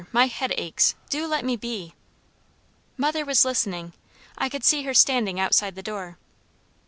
[0.11, 0.95] My head aches.
[1.11, 1.93] Do let me be!"
[2.97, 3.93] Mother was listening.
[4.35, 6.17] I could see her standing outside the door.